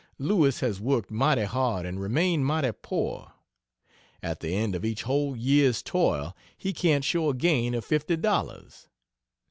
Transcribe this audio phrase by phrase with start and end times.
[0.17, 3.33] Lewis has worked mighty hard and remained mighty poor.
[4.23, 8.17] At the end of each whole year's toil he can't show a gain of fifty
[8.17, 8.87] dollars.